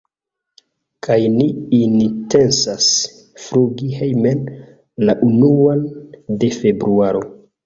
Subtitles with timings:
[1.07, 1.45] kaj ni
[1.79, 2.87] intencas
[3.43, 4.43] flugi hejmen
[5.07, 5.85] la unuan
[6.43, 7.25] de februaro.